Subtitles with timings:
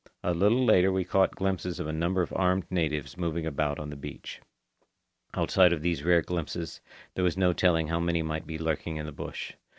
[0.23, 3.91] A little later we caught glimpses of a number of armed natives moving about on
[3.91, 4.41] the beach.
[5.35, 6.81] Outside of these rare glimpses,
[7.13, 9.53] there was no telling how many might be lurking in the bush.